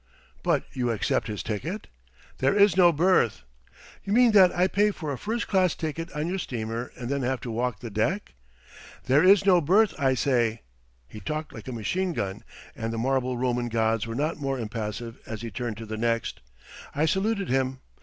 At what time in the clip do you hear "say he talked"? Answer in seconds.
10.15-11.53